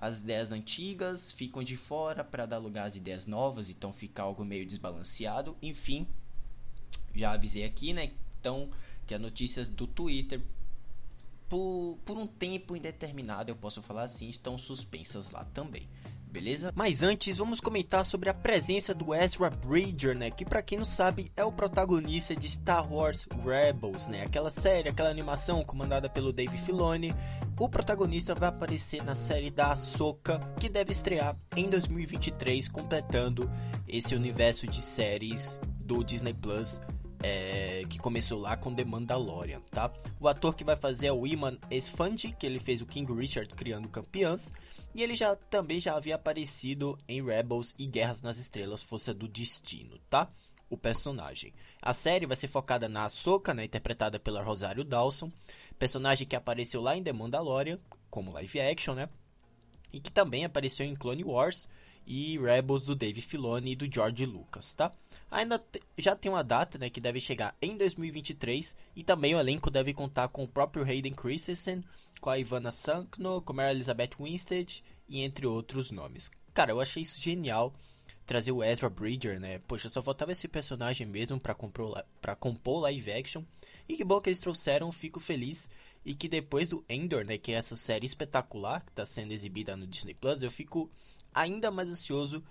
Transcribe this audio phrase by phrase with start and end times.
[0.00, 4.42] as ideias antigas ficam de fora para dar lugar às ideias novas, então fica algo
[4.44, 5.54] meio desbalanceado.
[5.60, 6.06] Enfim,
[7.14, 8.12] já avisei aqui, né?
[8.40, 8.70] Então,
[9.06, 10.40] que as notícias do Twitter
[11.50, 15.86] por, por um tempo indeterminado, eu posso falar assim, estão suspensas lá também
[16.30, 16.72] beleza?
[16.74, 20.30] Mas antes, vamos comentar sobre a presença do Ezra Bridger, né?
[20.30, 24.22] Que para quem não sabe, é o protagonista de Star Wars Rebels, né?
[24.22, 27.14] Aquela série, aquela animação comandada pelo Dave Filoni.
[27.58, 33.50] O protagonista vai aparecer na série da Ahsoka, que deve estrear em 2023, completando
[33.86, 36.80] esse universo de séries do Disney Plus
[37.22, 39.92] é, que começou lá com The Mandalorian, tá?
[40.18, 43.52] O ator que vai fazer é o Iman Esfandi, que ele fez o King Richard
[43.54, 44.52] criando campeãs,
[44.94, 49.28] e ele já também já havia aparecido em Rebels e Guerras nas Estrelas, Força do
[49.28, 50.30] Destino, tá?
[50.68, 51.52] O personagem.
[51.82, 55.30] A série vai ser focada na Ahsoka, né, interpretada pela Rosário Dawson,
[55.78, 59.08] personagem que apareceu lá em The Mandalorian, como live action, né?
[59.92, 61.68] E que também apareceu em Clone Wars
[62.06, 64.92] e Rebels do Dave Filoni e do George Lucas, tá?
[65.30, 65.62] Ainda
[65.96, 69.94] já tem uma data, né, que deve chegar em 2023 e também o elenco deve
[69.94, 71.82] contar com o próprio Hayden Christensen,
[72.20, 76.30] com a Ivana Sankno, com a Elizabeth Winstead e entre outros nomes.
[76.52, 77.72] Cara, eu achei isso genial
[78.26, 79.58] trazer o Ezra Bridger, né?
[79.66, 83.42] Poxa, só faltava esse personagem mesmo para compor, pra compor live action.
[83.88, 85.68] E que bom que eles trouxeram, fico feliz.
[86.04, 89.76] E que depois do Endor, né, que é essa série espetacular que está sendo exibida
[89.76, 90.90] no Disney Plus, eu fico
[91.34, 92.42] ainda mais ansioso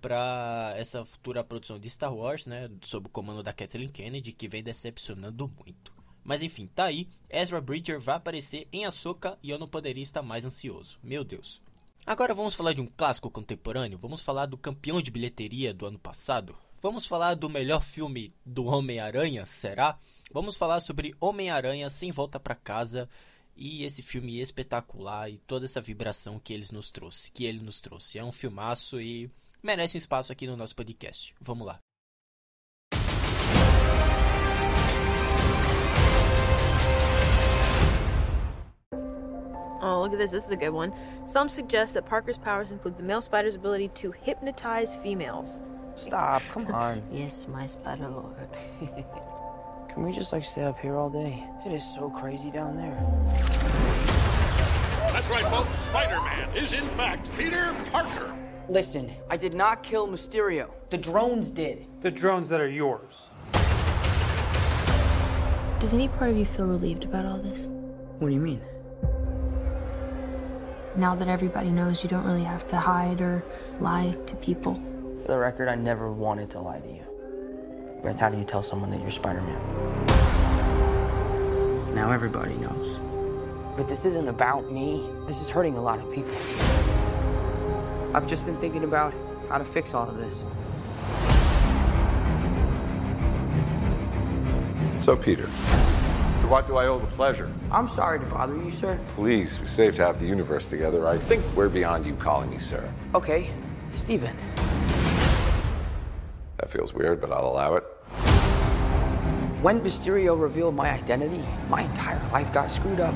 [0.00, 4.48] para essa futura produção de Star Wars, né, sob o comando da Kathleen Kennedy, que
[4.48, 5.92] vem decepcionando muito.
[6.22, 10.22] Mas enfim, tá aí, Ezra Bridger vai aparecer em Ahsoka e eu não poderia estar
[10.22, 10.98] mais ansioso.
[11.02, 11.60] Meu Deus.
[12.04, 15.98] Agora vamos falar de um clássico contemporâneo, vamos falar do campeão de bilheteria do ano
[15.98, 16.56] passado.
[16.80, 19.98] Vamos falar do melhor filme do Homem-Aranha, será?
[20.32, 23.08] Vamos falar sobre Homem-Aranha sem volta para casa
[23.56, 27.80] e esse filme espetacular e toda essa vibração que eles nos trouxe, que ele nos
[27.80, 28.16] trouxe.
[28.16, 29.28] É um filmaço e
[29.60, 31.34] merece um espaço aqui no nosso podcast.
[31.40, 31.80] Vamos lá.
[39.80, 40.30] Oh, look at this.
[40.30, 40.92] This is a good one.
[41.24, 45.58] Some suggest that Parker's powers include the male spider's ability to hypnotize females.
[45.98, 47.02] Stop, come on.
[47.10, 48.48] yes, my spider lord.
[49.88, 51.44] Can we just like stay up here all day?
[51.66, 52.94] It is so crazy down there.
[55.12, 55.76] That's right, folks.
[55.90, 58.32] Spider-Man is in fact Peter Parker.
[58.68, 60.70] Listen, I did not kill Mysterio.
[60.90, 61.86] The drones did.
[62.02, 63.30] The drones that are yours.
[65.80, 67.66] Does any part of you feel relieved about all this?
[68.18, 68.60] What do you mean?
[70.96, 73.44] Now that everybody knows you don't really have to hide or
[73.80, 74.80] lie to people.
[75.28, 77.02] For the record, I never wanted to lie to you.
[78.02, 80.06] But how do you tell someone that you're Spider Man?
[81.94, 82.98] Now everybody knows.
[83.76, 85.06] But this isn't about me.
[85.26, 86.34] This is hurting a lot of people.
[88.14, 89.12] I've just been thinking about
[89.50, 90.44] how to fix all of this.
[95.04, 97.52] So, Peter, to what do I owe the pleasure?
[97.70, 98.98] I'm sorry to bother you, sir.
[99.14, 101.06] Please, we saved half the universe together.
[101.06, 102.90] I think we're beyond you calling me sir.
[103.14, 103.50] Okay,
[103.94, 104.34] Steven.
[106.58, 107.82] That feels weird, but I'll allow it.
[109.62, 113.14] When Mysterio revealed my identity, my entire life got screwed up.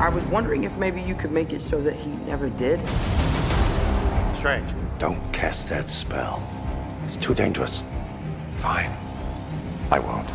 [0.00, 2.80] I was wondering if maybe you could make it so that he never did.
[4.36, 4.72] Strange.
[4.98, 6.42] Don't cast that spell.
[7.04, 7.82] It's too dangerous.
[8.56, 8.96] Fine.
[9.90, 10.26] I won't.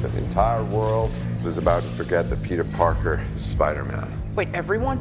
[0.00, 1.10] The entire world
[1.44, 4.10] is about to forget that Peter Parker is Spider Man.
[4.34, 4.98] Wait, everyone?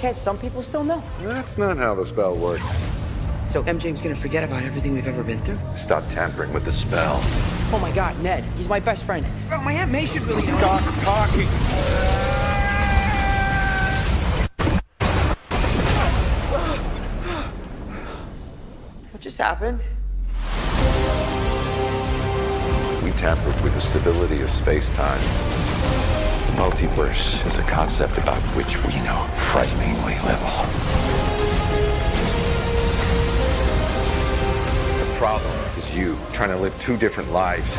[0.00, 1.02] Can't some people still know?
[1.20, 2.64] That's not how the spell works.
[3.46, 5.58] So MJ's gonna forget about everything we've ever been through?
[5.76, 7.20] Stop tampering with the spell.
[7.70, 9.26] Oh my god, Ned, he's my best friend.
[9.52, 10.56] Oh, my Aunt May should really know.
[10.56, 11.46] Stop talking.
[19.12, 19.80] What just happened?
[23.04, 25.20] We tampered with the stability of space time.
[25.20, 25.69] The
[26.52, 30.48] multiverse is a concept about which we know frighteningly little.
[34.98, 37.74] The problem is you trying to live two different lives.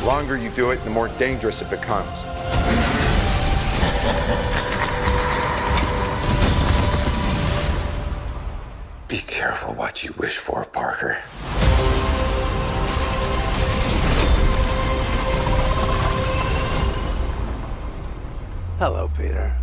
[0.00, 2.08] The longer you do it, the more dangerous it becomes.
[9.08, 11.18] Be careful what you wish for, Parker.
[18.80, 19.54] Hello, Peter.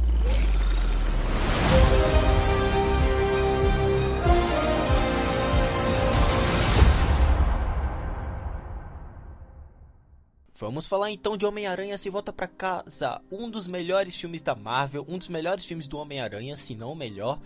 [10.55, 15.05] Vamos falar então de Homem-Aranha Se Volta Pra Casa, um dos melhores filmes da Marvel,
[15.09, 17.37] um dos melhores filmes do Homem-Aranha, se não o melhor,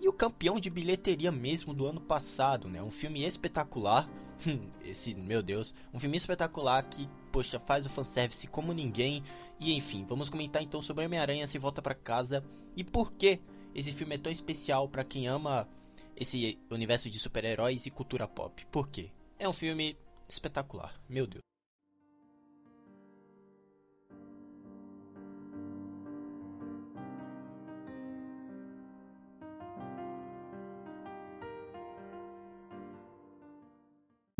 [0.00, 2.82] e o campeão de bilheteria mesmo do ano passado, né?
[2.82, 4.08] Um filme espetacular,
[4.82, 9.22] esse, meu Deus, um filme espetacular que, poxa, faz o fanservice como ninguém,
[9.58, 12.44] e enfim, vamos comentar então sobre Homem-Aranha Se Volta Pra Casa
[12.76, 13.40] e por que
[13.74, 15.68] esse filme é tão especial para quem ama
[16.16, 18.66] esse universo de super-heróis e cultura pop.
[18.66, 19.10] Por quê?
[19.38, 19.96] É um filme
[20.28, 21.49] espetacular, meu Deus.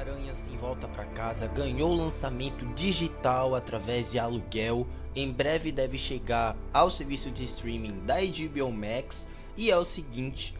[0.00, 4.86] Homem-Aranha Sem Volta para Casa ganhou lançamento digital através de aluguel.
[5.14, 9.26] Em breve deve chegar ao serviço de streaming da HBO Max.
[9.58, 10.54] E é o seguinte,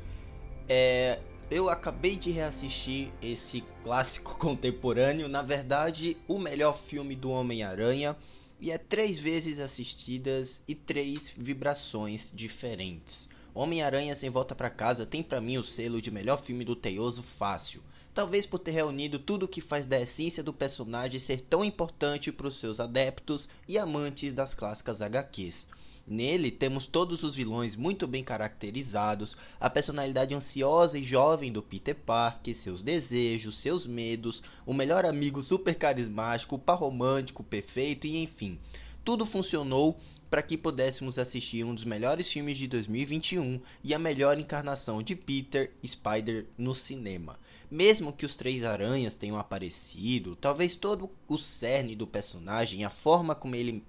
[0.69, 1.21] é,
[1.51, 8.15] eu acabei de reassistir esse clássico contemporâneo, na verdade, o melhor filme do Homem-Aranha,
[8.61, 13.27] e é três vezes assistidas e três vibrações diferentes.
[13.55, 17.23] Homem-Aranha Sem Volta para Casa tem para mim o selo de melhor filme do Teioso
[17.23, 17.83] fácil.
[18.21, 22.31] Talvez por ter reunido tudo o que faz da essência do personagem ser tão importante
[22.31, 25.67] para os seus adeptos e amantes das clássicas HQs.
[26.07, 31.95] Nele temos todos os vilões muito bem caracterizados, a personalidade ansiosa e jovem do Peter
[31.95, 38.23] Parker, seus desejos, seus medos, o melhor amigo super carismático, o par romântico perfeito e
[38.23, 38.59] enfim.
[39.03, 39.97] Tudo funcionou
[40.29, 45.17] para que pudéssemos assistir um dos melhores filmes de 2021 e a melhor encarnação de
[45.17, 47.39] Peter Spider no cinema.
[47.71, 53.35] Mesmo que os três aranhas tenham aparecido, talvez todo o cerne do personagem, a forma
[53.35, 53.85] como ele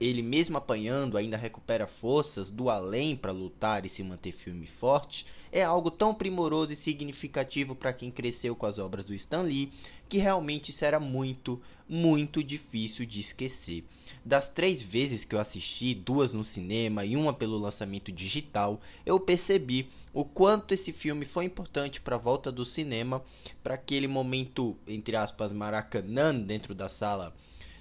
[0.00, 4.68] ele mesmo apanhando ainda recupera forças do além para lutar e se manter firme e
[4.68, 9.42] forte, é algo tão primoroso e significativo para quem cresceu com as obras do Stan
[9.42, 9.70] Lee,
[10.08, 13.84] que realmente será muito, muito difícil de esquecer.
[14.24, 19.20] Das três vezes que eu assisti, duas no cinema e uma pelo lançamento digital, eu
[19.20, 23.22] percebi o quanto esse filme foi importante para a volta do cinema,
[23.62, 27.34] para aquele momento, entre aspas, maracanã dentro da sala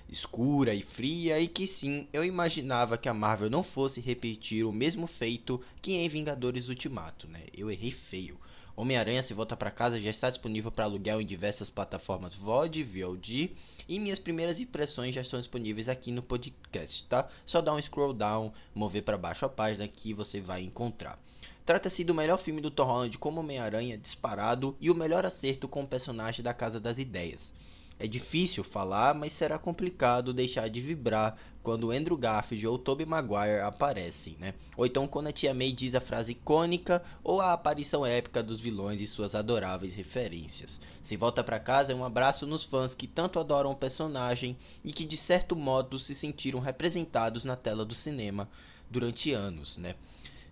[0.09, 4.71] escura e fria e que sim, eu imaginava que a Marvel não fosse repetir o
[4.71, 7.41] mesmo feito que em Vingadores Ultimato, né?
[7.55, 8.39] Eu errei feio.
[8.77, 13.55] Homem-Aranha Se Volta para Casa já está disponível para aluguel em diversas plataformas VOD, VOD
[13.87, 17.29] e minhas primeiras impressões já estão disponíveis aqui no podcast, tá?
[17.45, 21.17] Só dá um scroll down, mover para baixo a página que você vai encontrar.
[21.65, 25.83] Trata-se do melhor filme do Tom Holland como Homem-Aranha disparado e o melhor acerto com
[25.83, 27.53] o personagem da Casa das Ideias.
[27.97, 33.61] É difícil falar, mas será complicado deixar de vibrar quando Andrew Garfield ou Tobey Maguire
[33.61, 34.53] aparecem, né?
[34.75, 38.59] Ou então quando a Tia May diz a frase icônica ou a aparição épica dos
[38.59, 40.79] vilões e suas adoráveis referências.
[41.01, 44.91] Se volta para casa é um abraço nos fãs que tanto adoram o personagem e
[44.91, 48.49] que de certo modo se sentiram representados na tela do cinema
[48.89, 49.95] durante anos, né?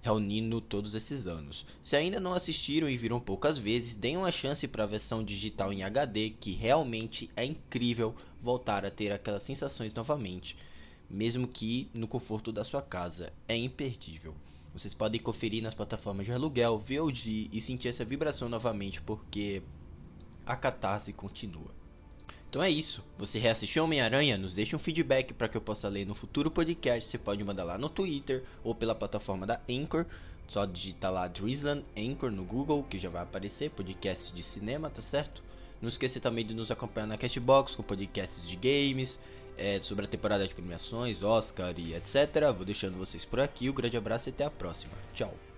[0.04, 1.66] Reunindo todos esses anos.
[1.82, 5.72] Se ainda não assistiram e viram poucas vezes, deem uma chance para a versão digital
[5.72, 10.58] em HD, que realmente é incrível voltar a ter aquelas sensações novamente,
[11.10, 13.32] mesmo que no conforto da sua casa.
[13.48, 14.36] É imperdível.
[14.74, 19.64] Vocês podem conferir nas plataformas de aluguel, VOD e sentir essa vibração novamente, porque
[20.46, 21.83] a catarse continua.
[22.54, 23.04] Então é isso.
[23.18, 24.38] Você reassistiu Homem-Aranha?
[24.38, 27.10] Nos deixe um feedback para que eu possa ler no futuro podcast.
[27.10, 30.06] Você pode mandar lá no Twitter ou pela plataforma da Anchor.
[30.48, 35.02] Só digitar lá Drizzland Anchor no Google, que já vai aparecer, podcast de cinema, tá
[35.02, 35.42] certo?
[35.82, 39.20] Não esqueça também de nos acompanhar na Castbox com podcasts de games,
[39.58, 42.54] é, sobre a temporada de premiações, Oscar e etc.
[42.56, 43.68] Vou deixando vocês por aqui.
[43.68, 44.94] Um grande abraço e até a próxima.
[45.12, 45.53] Tchau.